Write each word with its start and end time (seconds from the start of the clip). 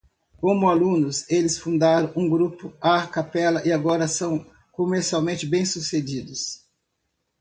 Como 0.37 0.67
alunos?, 0.71 1.29
eles 1.29 1.59
fundaram 1.59 2.11
um 2.15 2.27
grupo 2.27 2.73
a 2.81 3.05
capella 3.05 3.63
e 3.63 3.71
agora 3.71 4.07
são 4.07 4.43
comercialmente 4.71 5.45
bem-sucedidos. 5.45 6.65